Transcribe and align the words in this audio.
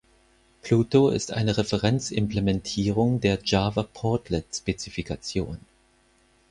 Pluto 0.63 1.09
ist 1.09 1.31
eine 1.31 1.57
Referenzimplementierung 1.59 3.19
der 3.21 3.37
Java-Portlet-Spezifikation. 3.45 5.59